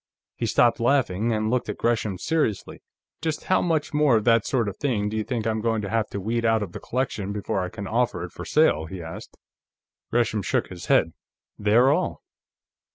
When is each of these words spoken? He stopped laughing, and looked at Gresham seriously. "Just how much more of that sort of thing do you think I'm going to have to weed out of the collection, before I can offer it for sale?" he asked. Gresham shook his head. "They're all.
He 0.35 0.47
stopped 0.47 0.79
laughing, 0.79 1.31
and 1.31 1.51
looked 1.51 1.69
at 1.69 1.77
Gresham 1.77 2.17
seriously. 2.17 2.81
"Just 3.21 3.43
how 3.43 3.61
much 3.61 3.93
more 3.93 4.15
of 4.17 4.23
that 4.23 4.47
sort 4.47 4.67
of 4.67 4.77
thing 4.77 5.09
do 5.09 5.15
you 5.15 5.23
think 5.23 5.45
I'm 5.45 5.61
going 5.61 5.83
to 5.83 5.89
have 5.91 6.09
to 6.09 6.19
weed 6.19 6.43
out 6.43 6.63
of 6.63 6.71
the 6.71 6.79
collection, 6.79 7.31
before 7.31 7.61
I 7.61 7.69
can 7.69 7.85
offer 7.85 8.23
it 8.23 8.31
for 8.31 8.43
sale?" 8.43 8.87
he 8.87 8.99
asked. 9.03 9.37
Gresham 10.09 10.41
shook 10.41 10.69
his 10.69 10.87
head. 10.87 11.13
"They're 11.59 11.91
all. 11.91 12.23